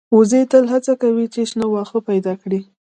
وزې 0.17 0.41
تل 0.51 0.65
هڅه 0.73 0.93
کوي 1.01 1.25
چې 1.33 1.41
شنه 1.49 1.65
واښه 1.69 1.99
پیدا 2.09 2.33
کړي 2.41 2.59